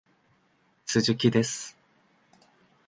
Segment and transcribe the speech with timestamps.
[1.03, 1.77] 鈴木です